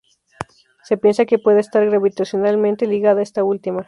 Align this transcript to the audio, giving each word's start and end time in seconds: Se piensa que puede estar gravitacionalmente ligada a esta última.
Se 0.81 0.97
piensa 0.97 1.25
que 1.27 1.37
puede 1.37 1.59
estar 1.59 1.85
gravitacionalmente 1.85 2.87
ligada 2.87 3.19
a 3.19 3.23
esta 3.23 3.43
última. 3.43 3.79